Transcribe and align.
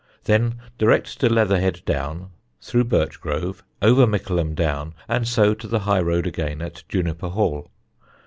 Then 0.23 0.55
direct 0.79 1.19
to 1.19 1.31
Leatherhead 1.31 1.83
Down, 1.85 2.31
through 2.59 2.85
Birchgrove, 2.85 3.61
over 3.83 4.07
Mickleham 4.07 4.55
Down, 4.55 4.95
and 5.07 5.27
so 5.27 5.53
to 5.53 5.67
the 5.67 5.81
high 5.81 6.01
road 6.01 6.25
again 6.25 6.59
at 6.59 6.81
Juniper 6.89 7.29
Hall. 7.29 7.69